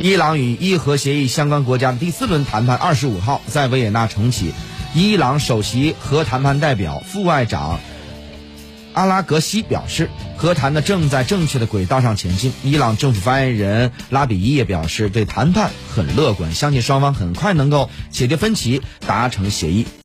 [0.00, 4.52] 伊朗与伊核协议相关国家的第四轮谈判二十五号在维也纳重启。
[4.94, 7.80] 伊朗首席核谈判代表副外长
[8.92, 12.52] 阿拉格西表示，和谈呢正在正确的轨道上前进。
[12.62, 19.84] 伊朗政府发言人拉比伊也表示，对谈判很乐观，相信双方很快能够解决分歧，达成协议。